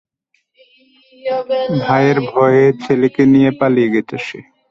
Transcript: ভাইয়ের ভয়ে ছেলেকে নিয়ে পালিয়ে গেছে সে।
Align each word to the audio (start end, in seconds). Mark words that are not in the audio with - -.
ভাইয়ের 1.81 2.17
ভয়ে 2.29 2.65
ছেলেকে 2.83 3.23
নিয়ে 3.33 3.49
পালিয়ে 3.59 3.89
গেছে 3.93 4.17
সে। 4.25 4.39